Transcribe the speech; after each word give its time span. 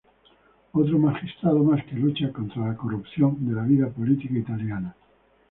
Otro 0.71 0.97
magistrado 0.97 1.63
más 1.63 1.85
que 1.85 1.95
lucha 1.95 2.31
contra 2.33 2.69
la 2.69 2.75
corrupción 2.75 3.35
de 3.41 3.53
la 3.53 3.61
vida 3.61 3.87
política 3.87 4.33
italiana. 4.33 4.95